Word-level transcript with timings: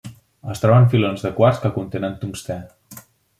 Es 0.53 0.61
troba 0.63 0.79
en 0.83 0.87
filons 0.93 1.25
de 1.25 1.31
quars 1.41 1.61
que 1.67 1.73
contenen 1.77 2.17
tungstè. 2.25 2.59